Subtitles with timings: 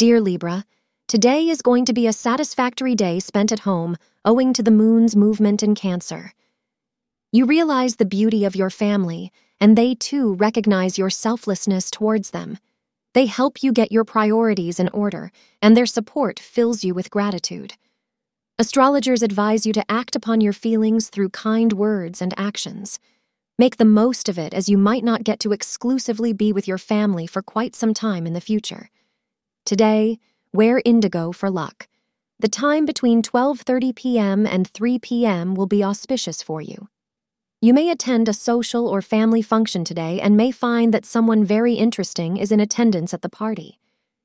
[0.00, 0.64] Dear Libra,
[1.08, 5.14] today is going to be a satisfactory day spent at home owing to the moon's
[5.14, 6.32] movement in Cancer.
[7.32, 12.56] You realize the beauty of your family, and they too recognize your selflessness towards them.
[13.12, 17.74] They help you get your priorities in order, and their support fills you with gratitude.
[18.58, 22.98] Astrologers advise you to act upon your feelings through kind words and actions.
[23.58, 26.78] Make the most of it as you might not get to exclusively be with your
[26.78, 28.88] family for quite some time in the future.
[29.70, 30.18] Today,
[30.52, 31.86] wear indigo for luck.
[32.40, 34.44] The time between 12:30 p.m.
[34.44, 35.54] and 3 p.m.
[35.54, 36.88] will be auspicious for you.
[37.60, 41.74] You may attend a social or family function today and may find that someone very
[41.74, 43.78] interesting is in attendance at the party.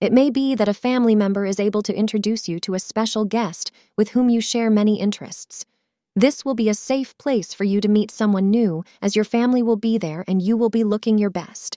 [0.00, 3.26] It may be that a family member is able to introduce you to a special
[3.26, 5.66] guest with whom you share many interests.
[6.14, 9.62] This will be a safe place for you to meet someone new, as your family
[9.62, 11.76] will be there and you will be looking your best.